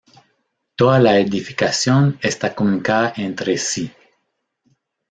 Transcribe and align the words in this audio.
Toda 0.75 0.97
la 0.99 1.19
edificación 1.19 2.17
está 2.23 2.55
comunicada 2.55 3.13
entre 3.17 3.55
sí. 3.59 3.93